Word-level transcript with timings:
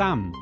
Sam. 0.00 0.32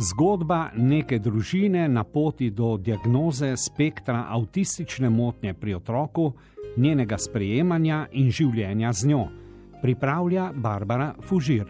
Zgodba 0.00 0.70
neke 0.76 1.18
družine 1.20 1.82
na 1.92 2.06
poti 2.08 2.46
do 2.50 2.70
diagnoze 2.80 3.50
spektra 3.60 4.22
avtistične 4.32 5.10
motnje 5.12 5.52
pri 5.54 5.74
otroku, 5.74 6.30
njenega 6.76 7.18
sprejemanja 7.20 8.06
in 8.12 8.30
življenja 8.32 8.92
z 8.92 9.10
njo, 9.10 9.26
pripravlja 9.82 10.46
Barbara 10.56 11.10
Fužir. 11.20 11.68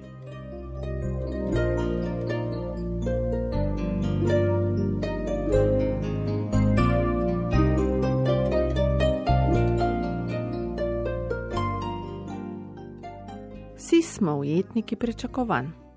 Vsi 13.75 14.03
smo 14.03 14.39
ujetniki 14.39 14.97
pričakovanj. 14.97 15.88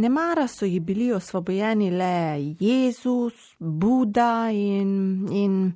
Ne 0.00 0.08
mara 0.08 0.48
so 0.48 0.64
ji 0.64 0.80
bili 0.80 1.12
osvobojeni 1.12 1.90
le 1.90 2.54
Jezus, 2.60 3.32
Buda 3.58 4.48
in. 4.52 5.28
in 5.32 5.72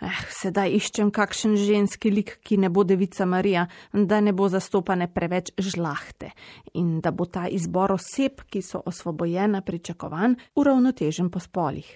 eh, 0.00 0.18
sedaj 0.30 0.74
iščem 0.76 1.08
kakšen 1.10 1.54
ženski 1.56 2.12
lik, 2.12 2.34
ki 2.44 2.58
ne 2.60 2.68
bo 2.68 2.84
devica 2.84 3.24
Marija, 3.24 3.64
da 3.92 4.20
ne 4.20 4.34
bo 4.36 4.50
zastopane 4.52 5.08
preveč 5.14 5.54
žlahte 5.58 6.30
in 6.74 7.00
da 7.00 7.10
bo 7.10 7.24
ta 7.24 7.46
izbor 7.48 7.96
oseb, 7.96 8.44
ki 8.52 8.62
so 8.62 8.82
osvobojene 8.84 9.64
pričakovanj, 9.64 10.36
uravnotežen 10.54 11.32
po 11.32 11.40
spolih. 11.40 11.88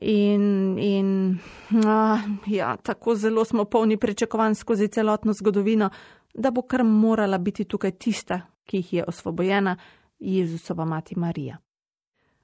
In, 0.00 0.78
in 0.80 1.38
ah, 1.84 2.24
ja, 2.48 2.76
tako 2.76 3.14
zelo 3.14 3.44
smo 3.44 3.64
polni 3.64 4.00
pričakovanj 4.00 4.54
skozi 4.54 4.88
celotno 4.88 5.36
zgodovino, 5.36 5.90
da 6.34 6.50
bo 6.50 6.62
kar 6.62 6.84
morala 6.84 7.38
biti 7.38 7.68
tukaj 7.68 7.98
tista, 7.98 8.46
ki 8.64 8.80
jih 8.80 8.92
je 8.92 9.04
osvobojena, 9.04 9.76
Jezusova 10.22 10.84
mati 10.84 11.18
Marija. 11.18 11.58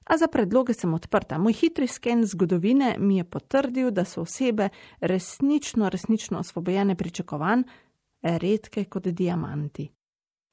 A 0.05 0.17
za 0.17 0.27
predloge 0.27 0.73
sem 0.73 0.93
odprta. 0.93 1.37
Moj 1.37 1.53
hitri 1.53 1.87
sken 1.87 2.25
zgodovine 2.25 2.95
mi 2.99 3.17
je 3.17 3.23
potrdil, 3.23 3.91
da 3.91 4.05
so 4.05 4.21
osebe 4.21 4.69
resnično, 5.01 5.89
resnično 5.89 6.39
osvobojene 6.39 6.95
pričakovanj, 6.95 7.63
redke 8.21 8.85
kot 8.85 9.07
diamanti. 9.07 9.89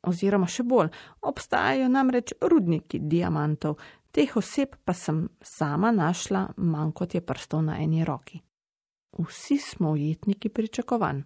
Oziroma 0.07 0.47
še 0.47 0.63
bolj, 0.63 0.91
obstajajo 1.23 1.89
namreč 1.89 2.35
rudniki 2.41 3.01
diamantov, 3.01 3.79
teh 4.13 4.37
oseb 4.37 4.77
pa 4.85 4.95
sem 4.95 5.25
sama 5.43 5.91
našla 5.93 6.47
manj 6.57 6.93
kot 6.93 7.15
je 7.15 7.25
prstov 7.25 7.65
na 7.65 7.81
eni 7.83 8.05
roki. 8.05 8.43
Vsi 9.19 9.59
smo 9.59 9.97
ujetniki 9.97 10.49
pričakovanj. 10.49 11.25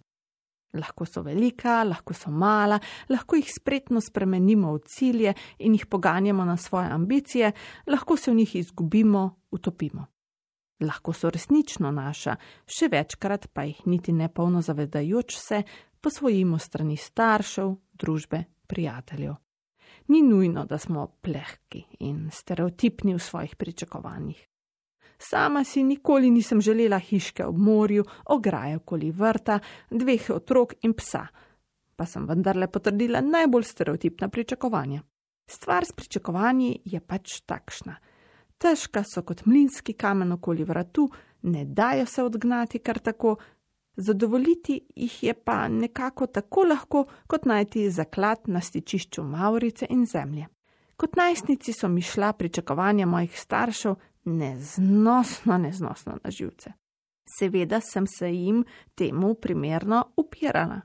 Lahko 0.73 1.05
so 1.05 1.21
velika, 1.21 1.81
lahko 1.83 2.13
so 2.15 2.31
mala, 2.31 2.79
lahko 3.09 3.35
jih 3.35 3.49
spretno 3.51 3.99
spremenimo 4.01 4.71
v 4.73 4.79
cilje 4.87 5.33
in 5.59 5.75
jih 5.75 5.85
poganjamo 5.85 6.45
na 6.45 6.57
svoje 6.57 6.87
ambicije, 6.87 7.51
lahko 7.87 8.17
se 8.17 8.31
v 8.31 8.35
njih 8.35 8.55
izgubimo, 8.55 9.29
utopimo. 9.51 10.05
Lahko 10.81 11.13
so 11.13 11.29
resnično 11.29 11.91
naša, 11.91 12.35
še 12.65 12.87
večkrat 12.87 13.49
pa 13.53 13.67
jih 13.67 13.83
niti 13.85 14.13
ne 14.13 14.29
polno 14.29 14.61
zavedajoč 14.61 15.37
se 15.37 15.63
posvojimo 16.01 16.57
strani 16.59 16.97
staršev, 16.97 17.75
družbe, 17.93 18.43
prijateljev. 18.67 19.35
Ni 20.07 20.21
nujno, 20.21 20.65
da 20.65 20.77
smo 20.77 21.07
plehki 21.21 21.83
in 21.99 22.29
stereotipni 22.33 23.13
v 23.15 23.19
svojih 23.19 23.55
pričakovanjih. 23.55 24.50
Sama 25.21 25.63
si 25.63 25.83
nikoli 25.83 26.31
nisem 26.31 26.61
želela 26.61 26.97
hiške 26.99 27.45
ob 27.45 27.57
morju, 27.57 28.05
ograje 28.25 28.75
okoli 28.75 29.11
vrta, 29.11 29.59
dveh 29.89 30.29
otrok 30.29 30.73
in 30.81 30.93
psa, 30.97 31.27
pa 31.95 32.05
sem 32.05 32.25
vendarle 32.25 32.67
potrdila 32.67 33.21
najbolj 33.21 33.63
stereotipna 33.63 34.29
pričakovanja. 34.29 35.01
Stvar 35.45 35.85
s 35.85 35.93
pričakovanji 35.93 36.79
je 36.85 36.99
pač 36.99 37.41
takšna. 37.45 37.95
Težka 38.57 39.03
so 39.03 39.21
kot 39.21 39.45
mlinski 39.45 39.93
kamen 39.93 40.31
okoli 40.31 40.63
vratu, 40.63 41.09
ne 41.41 41.65
dajo 41.65 42.05
se 42.05 42.23
odgnati 42.23 42.79
kar 42.79 42.99
tako, 42.99 43.35
zadovoljiti 43.95 44.79
jih 44.95 45.23
je 45.23 45.33
pa 45.33 45.67
nekako 45.67 46.27
tako 46.27 46.63
lahko, 46.63 47.05
kot 47.27 47.45
najti 47.45 47.89
zaklad 47.89 48.39
na 48.45 48.61
stičišču 48.61 49.23
Maurice 49.23 49.85
in 49.89 50.05
zemlje. 50.05 50.47
Kot 50.97 51.15
najstnici 51.15 51.73
so 51.73 51.87
mi 51.87 52.01
šla 52.01 52.33
pričakovanja 52.33 53.05
mojih 53.05 53.39
staršev, 53.39 53.95
neznosno, 54.25 55.57
neznosno 55.57 56.17
na 56.23 56.31
živce. 56.31 56.73
Seveda 57.39 57.79
sem 57.81 58.07
se 58.07 58.31
jim 58.33 58.63
temu 58.95 59.33
primerno 59.33 60.05
upirala. 60.17 60.81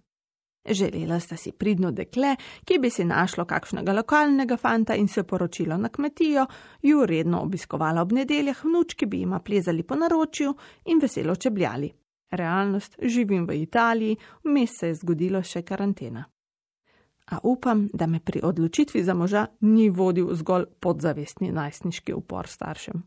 Želela 0.69 1.21
sta 1.21 1.37
si 1.37 1.53
pridno 1.53 1.91
dekle, 1.91 2.37
ki 2.65 2.79
bi 2.79 2.91
si 2.91 3.05
našlo 3.05 3.45
kakšnega 3.45 3.93
lokalnega 3.93 4.57
fanta 4.57 4.95
in 4.95 5.09
se 5.09 5.23
poročilo 5.23 5.77
na 5.77 5.89
kmetijo, 5.89 6.47
ju 6.83 7.07
redno 7.07 7.43
obiskovala 7.43 8.03
ob 8.03 8.13
nedeljah, 8.13 8.65
vnučki 8.65 9.07
bi 9.07 9.21
jima 9.21 9.39
plezali 9.39 9.83
po 9.83 9.95
naročju 9.95 10.55
in 10.85 10.99
veselo 11.03 11.37
čebljali. 11.37 11.93
Realnost, 12.31 12.97
živim 13.03 13.47
v 13.47 13.63
Italiji, 13.63 14.17
vmes 14.45 14.71
se 14.81 14.89
je 14.89 14.95
zgodilo 14.95 15.43
še 15.43 15.63
karantena. 15.63 16.25
A 17.27 17.39
upam, 17.43 17.89
da 17.93 18.07
me 18.07 18.21
pri 18.21 18.41
odločitvi 18.43 19.03
za 19.05 19.15
moža 19.15 19.47
ni 19.61 19.91
vodil 19.91 20.35
zgolj 20.35 20.67
podzavestni 20.81 21.53
najstniški 21.53 22.15
upor 22.15 22.47
staršem. 22.47 23.03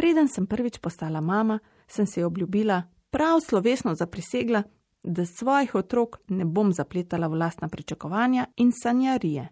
Preden 0.00 0.28
sem 0.28 0.46
prvič 0.46 0.78
postala 0.78 1.20
mama, 1.20 1.58
sem 1.86 2.06
se 2.06 2.24
obljubila, 2.24 2.82
prav 3.10 3.40
slovesno 3.40 3.94
zaprisegla, 3.94 4.62
da 5.02 5.26
svojih 5.26 5.74
otrok 5.74 6.16
ne 6.28 6.44
bom 6.44 6.72
zapletala 6.72 7.28
v 7.28 7.36
lastna 7.36 7.68
pričakovanja 7.68 8.46
in 8.56 8.72
sanjarije. 8.82 9.48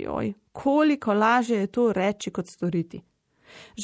Joj, 0.00 0.32
koliko 0.52 1.14
lažje 1.14 1.58
je 1.58 1.66
to 1.66 1.92
reči 1.92 2.30
kot 2.30 2.50
storiti. 2.50 3.02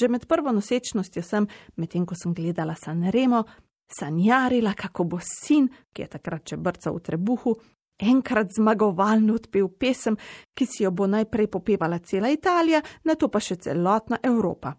Že 0.00 0.08
med 0.08 0.26
prvo 0.26 0.52
nosečnostjo 0.52 1.22
sem, 1.22 1.46
medtem 1.76 2.06
ko 2.06 2.18
sem 2.18 2.34
gledala 2.34 2.74
Sanremo, 2.74 3.44
sanjarila, 4.00 4.74
kako 4.74 5.04
bo 5.04 5.22
sin, 5.22 5.70
ki 5.92 6.02
je 6.02 6.12
takrat 6.18 6.50
še 6.50 6.56
brcal 6.56 6.98
v 6.98 7.06
trebuhu, 7.12 7.56
enkrat 7.98 8.50
zmagovalno 8.58 9.38
odpel 9.38 9.68
pesem, 9.68 10.18
ki 10.54 10.66
si 10.66 10.82
jo 10.82 10.90
bo 10.90 11.06
najprej 11.06 11.46
popevala 11.46 11.98
cela 11.98 12.28
Italija, 12.28 12.82
na 13.04 13.14
to 13.14 13.30
pa 13.30 13.38
še 13.38 13.54
celotna 13.54 14.18
Evropa. 14.22 14.74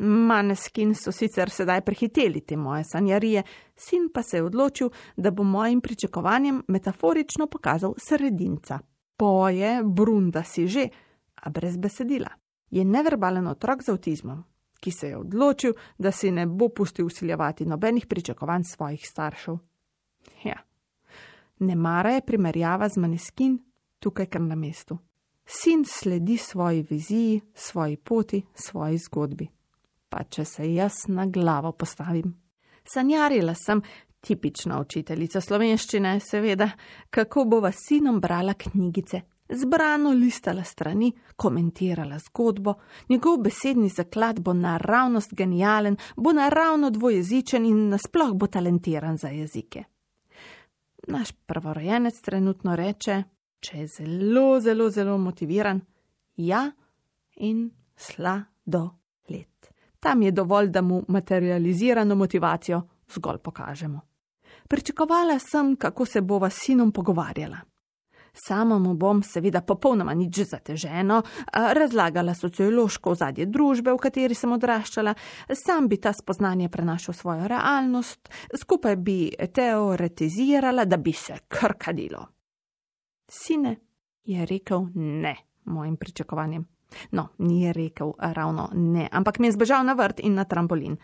Maneskin 0.00 0.94
so 0.94 1.12
sicer 1.12 1.50
sedaj 1.50 1.80
prehiteli 1.80 2.40
te 2.40 2.56
moje 2.56 2.84
sanjarije, 2.84 3.42
sin 3.76 4.08
pa 4.14 4.22
se 4.22 4.36
je 4.36 4.42
odločil, 4.42 4.90
da 5.16 5.30
bo 5.30 5.42
mojim 5.42 5.80
pričakovanjem 5.80 6.62
metaforično 6.68 7.46
pokazal 7.46 7.94
sredinca. 8.08 8.78
Poje, 9.16 9.82
brunda 9.84 10.42
si 10.42 10.66
že, 10.66 10.88
a 11.34 11.50
brez 11.50 11.76
besedila. 11.76 12.28
Je 12.70 12.84
neverbalen 12.84 13.46
otrok 13.46 13.82
z 13.82 13.88
avtizmom, 13.88 14.44
ki 14.80 14.90
se 14.90 15.08
je 15.08 15.16
odločil, 15.16 15.72
da 15.98 16.10
si 16.10 16.30
ne 16.30 16.46
bo 16.46 16.68
pustil 16.68 17.06
usiljevati 17.06 17.66
nobenih 17.66 18.06
pričakovanj 18.06 18.62
svojih 18.64 19.06
staršev. 19.06 19.58
Ja, 20.44 20.58
ne 21.58 21.76
mara 21.76 22.10
je 22.10 22.26
primerjava 22.26 22.88
z 22.88 22.96
Maneskin 22.96 23.58
tukaj 23.98 24.26
kar 24.26 24.40
na 24.40 24.54
mestu. 24.54 24.98
Sin 25.46 25.84
sledi 25.84 26.36
svoji 26.36 26.82
viziji, 26.90 27.40
svoji 27.54 27.96
poti, 27.96 28.42
svoji 28.54 28.98
zgodbi 28.98 29.48
pa 30.14 30.22
če 30.30 30.44
se 30.46 30.68
jaz 30.70 31.08
na 31.10 31.26
glavo 31.26 31.72
postavim. 31.72 32.34
Sanjarila 32.86 33.54
sem, 33.58 33.80
tipična 34.22 34.78
učiteljica 34.80 35.40
slovenščine, 35.42 36.18
seveda, 36.22 36.68
kako 37.10 37.44
bova 37.50 37.72
sinom 37.74 38.20
brala 38.22 38.54
knjigice, 38.54 39.24
zbrano 39.58 40.12
listala 40.14 40.62
strani, 40.64 41.10
komentirala 41.36 42.20
zgodbo, 42.28 42.76
njegov 43.10 43.42
besedni 43.42 43.90
zaklad 43.90 44.38
bo 44.40 44.54
naravnost 44.54 45.34
genijalen, 45.34 45.98
bo 46.16 46.32
naravno 46.32 46.94
dvojezičen 46.94 47.66
in 47.66 47.88
nasploh 47.96 48.36
bo 48.38 48.46
talentiran 48.46 49.18
za 49.18 49.34
jezike. 49.34 49.84
Naš 51.10 51.34
prvorojenec 51.46 52.20
trenutno 52.22 52.76
reče, 52.76 53.22
če 53.60 53.78
je 53.82 53.94
zelo, 53.98 54.60
zelo, 54.60 54.90
zelo 54.90 55.18
motiviran, 55.18 55.82
ja 56.36 56.68
in 57.36 57.72
sla 57.96 58.44
do 58.64 58.90
tam 60.04 60.22
je 60.22 60.30
dovolj, 60.30 60.68
da 60.68 60.82
mu 60.82 61.02
materializirano 61.08 62.14
motivacijo 62.14 62.82
zgolj 63.14 63.38
pokažemo. 63.38 64.00
Pričakovala 64.68 65.38
sem, 65.38 65.76
kako 65.76 66.04
se 66.04 66.20
bova 66.20 66.50
s 66.50 66.58
sinom 66.58 66.92
pogovarjala. 66.92 67.56
Sama 68.32 68.78
mu 68.78 68.94
bom 68.94 69.22
seveda 69.22 69.60
popolnoma 69.60 70.14
nič 70.14 70.40
zateženo, 70.50 71.22
razlagala 71.52 72.34
sociološko 72.34 73.10
ozadje 73.10 73.46
družbe, 73.46 73.92
v 73.92 74.02
kateri 74.02 74.34
sem 74.34 74.52
odraščala, 74.52 75.14
sam 75.54 75.88
bi 75.88 75.96
ta 75.96 76.12
spoznanje 76.12 76.68
prenašal 76.68 77.14
v 77.14 77.18
svojo 77.18 77.48
realnost, 77.48 78.28
skupaj 78.60 78.96
bi 78.96 79.18
teoretizirala, 79.54 80.84
da 80.84 80.96
bi 80.96 81.12
se 81.12 81.38
krkadilo. 81.48 82.26
Sine 83.30 83.76
je 84.24 84.46
rekel 84.46 84.86
ne 84.94 85.36
mojim 85.64 85.96
pričakovanjem. 85.96 86.73
No, 87.10 87.28
ni 87.38 87.72
rekel 87.72 88.12
ravno 88.18 88.70
ne, 88.74 89.08
ampak 89.12 89.38
mi 89.38 89.48
je 89.48 89.52
zbežal 89.52 89.84
na 89.84 89.94
vrt 89.94 90.20
in 90.20 90.34
na 90.34 90.44
trampolin. 90.44 90.96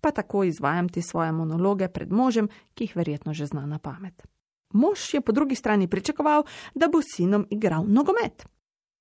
Pa 0.00 0.10
tako 0.10 0.44
izvajam 0.44 0.88
te 0.88 1.02
svoje 1.02 1.32
monologe 1.32 1.88
pred 1.88 2.12
možem, 2.12 2.48
ki 2.74 2.84
jih 2.84 2.96
verjetno 2.96 3.34
že 3.34 3.46
zna 3.46 3.66
na 3.66 3.78
pamet. 3.78 4.26
Mož 4.72 5.14
je 5.14 5.20
po 5.20 5.32
drugi 5.32 5.54
strani 5.54 5.88
pričakoval, 5.88 6.44
da 6.74 6.88
bo 6.88 7.00
sinom 7.02 7.46
igral 7.50 7.84
nogomet. 7.88 8.46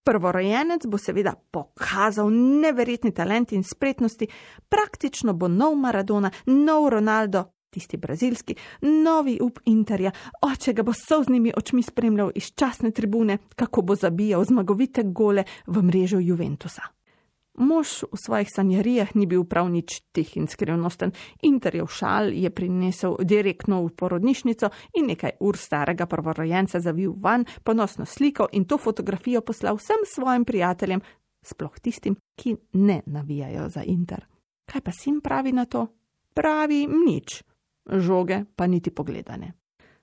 Prvorojenec 0.03 0.85
bo 0.87 0.97
seveda 0.97 1.33
pokazal 1.51 2.31
neverjetni 2.31 3.11
talent 3.11 3.51
in 3.51 3.63
spretnosti, 3.63 4.27
praktično 4.69 5.33
bo 5.33 5.47
nov 5.47 5.75
Maradona, 5.75 6.31
nov 6.45 6.89
Ronaldo, 6.89 7.43
tisti 7.77 7.97
brazilski, 7.97 8.55
novi 8.81 9.37
up 9.41 9.59
Interja, 9.65 10.11
oče 10.41 10.73
ga 10.73 10.83
bo 10.83 10.93
soznimi 10.93 11.53
očmi 11.57 11.83
spremljal 11.83 12.31
iz 12.35 12.51
časne 12.55 12.91
tribune, 12.91 13.37
kako 13.55 13.81
bo 13.81 13.95
zabijal 13.95 14.45
zmagovite 14.45 15.03
gole 15.05 15.43
v 15.67 15.83
mrežo 15.83 16.19
Juventusa. 16.19 16.81
Mož 17.57 18.03
v 18.13 18.17
svojih 18.21 18.49
sanjarijah 18.53 19.15
ni 19.15 19.25
bil 19.25 19.43
prav 19.43 19.69
nič 19.69 20.01
tih 20.13 20.29
in 20.37 20.45
skrivnosten. 20.45 21.11
Interjev 21.41 21.87
šal 21.89 22.29
je 22.33 22.49
prinesel 22.53 23.17
direktno 23.21 23.81
v 23.85 23.93
porodnišnico 23.97 24.69
in 24.93 25.09
nekaj 25.09 25.37
ur 25.41 25.57
starega 25.57 26.05
prvorojenca 26.05 26.79
zavil 26.79 27.15
van, 27.17 27.45
ponosno 27.63 28.05
sliko 28.05 28.45
in 28.53 28.65
to 28.65 28.77
fotografijo 28.77 29.41
poslal 29.41 29.77
vsem 29.77 30.05
svojim 30.05 30.45
prijateljem, 30.45 31.01
sploh 31.41 31.79
tistim, 31.81 32.17
ki 32.37 32.55
ne 32.73 33.01
navijajo 33.05 33.69
za 33.69 33.83
Inter. 33.83 34.25
Kaj 34.65 34.81
pa 34.81 34.91
sim 34.91 35.21
pravi 35.21 35.51
na 35.51 35.65
to? 35.65 35.87
Pravi 36.37 36.85
nič, 36.85 37.41
žoge 37.89 38.43
pa 38.55 38.67
niti 38.67 38.91
pogledane. 38.91 39.53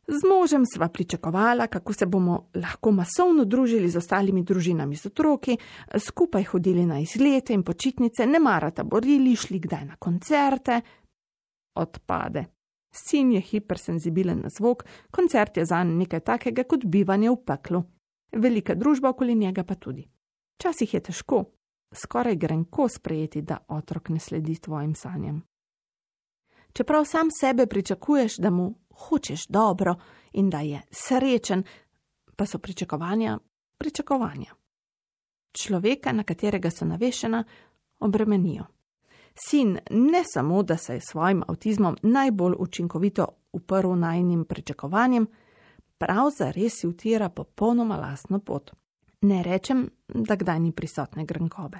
Z 0.06 0.20
možem 0.28 0.66
sva 0.66 0.88
pričakovala, 0.88 1.66
kako 1.66 1.92
se 1.92 2.06
bomo 2.06 2.50
lahko 2.54 2.90
masovno 2.92 3.44
družili 3.44 3.88
z 3.88 3.96
ostalimi 3.96 4.42
družinami 4.42 4.96
z 4.96 5.06
otroki, 5.06 5.56
skupaj 5.98 6.44
hodili 6.44 6.86
na 6.86 6.98
izlete 7.00 7.54
in 7.54 7.62
počitnice, 7.62 8.26
ne 8.26 8.38
marata 8.38 8.84
borili, 8.84 9.36
šli 9.36 9.58
kdaj 9.58 9.84
na 9.84 9.96
koncerte. 9.96 10.80
Odpade. 11.74 12.44
Sin 12.94 13.32
je 13.32 13.40
hipersenzibilen 13.40 14.40
na 14.44 14.48
zvok, 14.58 14.84
koncert 15.10 15.56
je 15.56 15.64
zanj 15.64 15.96
nekaj 15.98 16.20
takega 16.20 16.64
kot 16.64 16.84
bivanje 16.84 17.30
v 17.30 17.40
peklu. 17.46 17.82
Velika 18.32 18.74
družba 18.74 19.08
okoli 19.10 19.34
njega 19.34 19.64
pa 19.64 19.74
tudi. 19.74 20.04
Včasih 20.58 20.94
je 20.94 21.00
težko, 21.00 21.44
skoraj 21.94 22.36
grenko 22.36 22.88
sprejeti, 22.88 23.42
da 23.42 23.58
otrok 23.68 24.08
ne 24.08 24.20
sledi 24.20 24.54
tvojim 24.60 24.94
sanjam. 24.94 25.42
Čeprav 26.74 27.04
sam 27.04 27.28
sebe 27.40 27.66
pričakuješ, 27.66 28.36
da 28.36 28.50
mu 28.50 28.74
hočeš 28.94 29.46
dobro 29.46 29.94
in 30.32 30.50
da 30.50 30.60
je 30.60 30.82
srečen, 30.90 31.62
pa 32.36 32.46
so 32.46 32.58
pričakovanja 32.58 33.38
pričakovanja. 33.78 34.54
Človeka, 35.52 36.12
na 36.12 36.22
katerega 36.22 36.70
so 36.70 36.84
navešena, 36.84 37.44
obremenijo. 38.00 38.64
Sin 39.34 39.78
ne 39.90 40.22
samo, 40.34 40.62
da 40.62 40.76
se 40.76 40.94
je 40.94 41.00
s 41.00 41.10
svojim 41.10 41.42
avtizmom 41.48 41.96
najbolj 42.02 42.54
učinkovito 42.58 43.26
uprl 43.52 43.94
najnim 43.94 44.44
pričakovanjem, 44.44 45.26
prav 45.98 46.30
za 46.38 46.50
res 46.50 46.80
si 46.80 46.86
utira 46.86 47.28
popolnoma 47.28 47.96
lastno 47.96 48.38
pot. 48.38 48.70
Ne 49.20 49.42
rečem, 49.42 49.90
da 50.08 50.36
kdaj 50.36 50.60
ni 50.60 50.72
prisotne 50.72 51.24
grenkobe. 51.24 51.78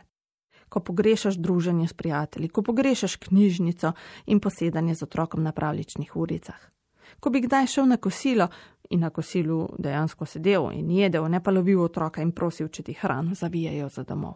Ko 0.74 0.82
pogrešaš 0.82 1.38
druženje 1.38 1.86
s 1.88 1.94
prijatelji, 1.94 2.50
ko 2.50 2.66
pogrešaš 2.66 3.16
knjižnico 3.28 3.92
in 4.26 4.40
posedanje 4.42 4.98
z 4.98 5.06
otrokom 5.06 5.46
na 5.46 5.52
pravličnih 5.54 6.16
uricah 6.16 6.74
ko 7.20 7.30
bi 7.30 7.40
kdaj 7.40 7.66
šel 7.66 7.86
na 7.88 7.96
kosilo 7.96 8.48
in 8.90 9.00
na 9.00 9.10
kosilu 9.10 9.68
dejansko 9.78 10.26
sedel 10.26 10.68
in 10.72 10.90
jedel, 10.90 11.28
ne 11.28 11.42
pa 11.42 11.50
lovil 11.50 11.80
otroka 11.80 12.22
in 12.22 12.32
prosil, 12.32 12.68
če 12.68 12.82
ti 12.82 12.92
hrano 12.92 13.34
zavijajo 13.34 13.88
za 13.88 14.04
domov. 14.04 14.34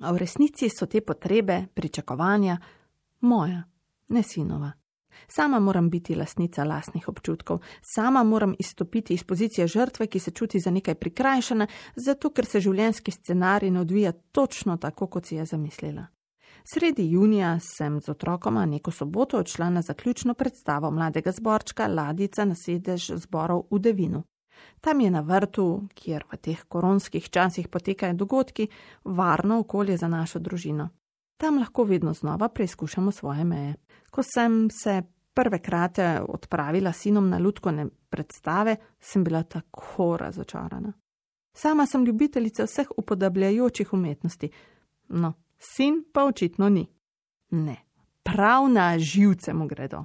A 0.00 0.12
v 0.12 0.18
resnici 0.18 0.68
so 0.68 0.86
te 0.86 1.00
potrebe, 1.00 1.66
pričakovanja 1.74 2.56
moja, 3.20 3.62
ne 4.08 4.22
sinova. 4.22 4.72
Sama 5.28 5.60
moram 5.60 5.90
biti 5.90 6.14
lasnica 6.14 6.64
lastnih 6.64 7.08
občutkov, 7.08 7.60
sama 7.82 8.22
moram 8.22 8.54
izstopiti 8.58 9.14
iz 9.14 9.24
pozicije 9.24 9.66
žrtve, 9.66 10.06
ki 10.06 10.18
se 10.18 10.30
čuti 10.30 10.60
za 10.60 10.70
nekaj 10.70 10.94
prikrajšana, 10.94 11.66
zato 11.96 12.30
ker 12.30 12.46
se 12.46 12.60
življenjski 12.60 13.10
scenarij 13.10 13.70
ne 13.70 13.80
odvija 13.80 14.12
točno 14.12 14.76
tako, 14.76 15.06
kot 15.06 15.26
si 15.26 15.36
je 15.36 15.44
zamislila. 15.44 16.06
Sredi 16.64 17.10
junija 17.10 17.58
sem 17.60 18.00
z 18.00 18.08
otrokoma 18.08 18.66
neko 18.66 18.90
soboto 18.90 19.38
odšla 19.38 19.70
na 19.70 19.82
zaključno 19.82 20.34
predstavo 20.34 20.90
mladega 20.90 21.32
zborčka 21.32 21.86
Ladica 21.86 22.44
na 22.44 22.54
sedež 22.54 23.10
zborov 23.16 23.66
v 23.70 23.78
Devinu. 23.78 24.22
Tam 24.80 25.00
je 25.00 25.10
na 25.10 25.20
vrtu, 25.20 25.88
kjer 25.94 26.24
v 26.32 26.36
teh 26.36 26.64
koronskih 26.68 27.28
časih 27.30 27.68
potekajo 27.68 28.14
dogodki, 28.14 28.68
varno 29.04 29.58
okolje 29.60 29.96
za 29.96 30.08
našo 30.08 30.38
družino. 30.38 30.88
Tam 31.36 31.58
lahko 31.58 31.84
vedno 31.84 32.14
znova 32.14 32.48
preizkušamo 32.48 33.12
svoje 33.12 33.44
meje. 33.44 33.74
Ko 34.14 34.22
sem 34.22 34.68
se 34.70 35.02
prve 35.34 35.58
krate 35.58 36.20
odpravila 36.28 36.92
sinom 36.92 37.28
na 37.28 37.38
lutkovne 37.38 37.86
predstave, 38.08 38.76
sem 39.00 39.24
bila 39.24 39.42
tako 39.42 40.16
razočarana. 40.16 40.92
Sama 41.52 41.86
sem 41.86 42.04
ljubiteljica 42.04 42.64
vseh 42.64 42.88
upodabljajočih 42.96 43.92
umetnosti. 43.92 44.50
No, 45.08 45.32
sin 45.58 46.04
pa 46.12 46.24
očitno 46.24 46.68
ni. 46.68 46.86
Ne, 47.50 47.76
prav 48.22 48.68
na 48.68 48.98
živce 48.98 49.52
mu 49.52 49.66
gredo. 49.66 50.04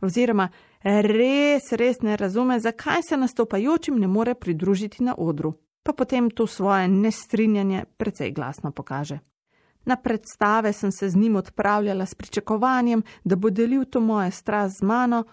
Oziroma, 0.00 0.48
res, 0.82 1.72
res 1.72 2.00
ne 2.02 2.16
razume, 2.16 2.60
zakaj 2.60 3.02
se 3.08 3.16
nastopajočim 3.16 4.00
ne 4.00 4.06
more 4.06 4.34
pridružiti 4.34 5.04
na 5.04 5.14
odru, 5.18 5.54
pa 5.82 5.92
potem 5.92 6.30
to 6.30 6.46
svoje 6.46 6.88
nestrinjanje 6.88 7.84
precej 7.96 8.32
glasno 8.32 8.72
pokaže. 8.72 9.18
Na 9.84 9.96
predstave 9.96 10.72
sem 10.72 10.92
se 10.92 11.08
z 11.08 11.16
njim 11.16 11.36
odpravljala 11.36 12.06
s 12.06 12.14
pričakovanjem, 12.14 13.02
da 13.24 13.36
bo 13.36 13.50
delil 13.50 13.84
to 13.84 14.00
moje 14.00 14.30
strast 14.30 14.78
z 14.78 14.82
mano, 14.82 15.24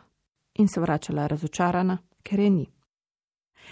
in 0.56 0.68
se 0.68 0.82
vračala 0.82 1.28
razočarana, 1.28 1.98
ker 2.24 2.40
je 2.40 2.50
ni. 2.50 2.66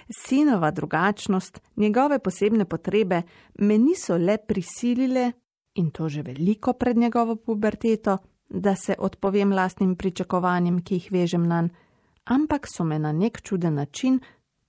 Sinova 0.09 0.71
drugačnost, 0.71 1.61
njegove 1.75 2.19
posebne 2.19 2.65
potrebe 2.65 3.21
me 3.59 3.77
niso 3.77 4.17
le 4.17 4.37
prisilile, 4.37 5.31
in 5.75 5.89
to 5.91 6.09
že 6.09 6.21
veliko 6.21 6.73
pred 6.73 6.97
njegovo 6.97 7.35
puberteto, 7.35 8.17
da 8.49 8.75
se 8.75 8.95
odpovem 8.99 9.51
lastnim 9.51 9.95
pričakovanjem, 9.95 10.81
ki 10.81 10.95
jih 10.95 11.11
vežem 11.11 11.47
na 11.47 11.61
njega, 11.61 11.87
ampak 12.27 12.67
so 12.67 12.83
me 12.83 12.99
na 12.99 13.11
nek 13.11 13.41
čuden 13.41 13.73
način 13.73 14.19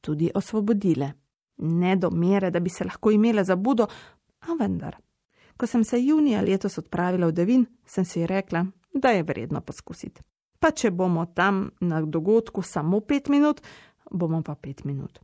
tudi 0.01 0.31
osvobodile. 0.35 1.13
Ne 1.59 1.97
do 1.97 2.11
mere, 2.11 2.51
da 2.51 2.61
bi 2.61 2.71
se 2.71 2.85
lahko 2.85 3.11
imela 3.11 3.45
za 3.45 3.57
budo, 3.57 3.87
a 4.41 4.55
vendar. 4.61 4.97
Ko 5.59 5.67
sem 5.67 5.85
se 5.85 5.99
junija 5.99 6.41
letos 6.41 6.79
odpravila 6.79 7.27
v 7.27 7.33
Devin, 7.33 7.67
sem 7.87 8.05
si 8.05 8.27
rekla, 8.27 8.67
da 8.95 9.11
je 9.11 9.23
vredno 9.23 9.61
poskusiti. 9.61 10.23
Pa 10.59 10.71
če 10.71 10.91
bomo 10.91 11.27
tam 11.35 11.69
na 11.81 12.01
dogodku 12.03 12.63
samo 12.63 13.01
pet 13.01 13.29
minut, 13.29 13.61
bomo 14.11 14.43
pa 14.43 14.55
pet 14.55 14.85
minut. 14.85 15.19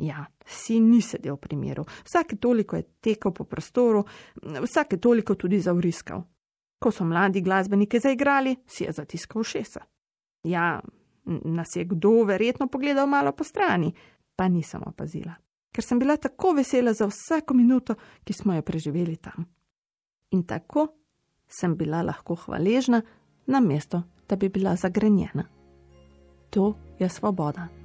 Ja, 0.00 0.24
si 0.46 0.80
ni 0.80 1.02
sedel 1.02 1.36
v 1.36 1.44
primeru, 1.44 1.84
vsake 2.06 2.38
toliko 2.40 2.76
je 2.76 2.86
tekel 3.00 3.34
po 3.36 3.44
prostoru, 3.44 4.04
vsake 4.42 4.96
toliko 4.96 5.34
tudi 5.34 5.60
zavriskal. 5.60 6.22
Ko 6.80 6.90
so 6.90 7.04
mladi 7.04 7.42
glasbeniki 7.44 8.00
zaigrali, 8.00 8.56
si 8.66 8.84
je 8.84 8.94
zatiskal 8.96 9.44
šesa. 9.44 9.84
Ja, 10.48 10.80
nas 11.44 11.76
je 11.76 11.84
kdo 11.84 12.24
verjetno 12.24 12.66
pogledal 12.66 13.06
malo 13.06 13.32
po 13.36 13.44
strani, 13.44 13.92
pa 14.36 14.48
nisem 14.48 14.82
opazila, 14.86 15.34
ker 15.70 15.84
sem 15.84 15.98
bila 16.00 16.16
tako 16.16 16.54
vesela 16.56 16.96
za 16.96 17.06
vsako 17.06 17.54
minuto, 17.54 17.94
ki 18.24 18.32
smo 18.32 18.56
jo 18.56 18.62
preživeli 18.62 19.16
tam. 19.16 19.44
In 20.30 20.44
tako 20.46 20.88
sem 21.48 21.76
bila 21.76 22.02
lahko 22.02 22.34
hvaležna, 22.34 23.02
namesto 23.46 24.02
da 24.28 24.36
bi 24.36 24.48
bila 24.48 24.76
zagrenjena. 24.76 25.44
To 26.50 26.74
je 26.98 27.08
svoboda. 27.08 27.79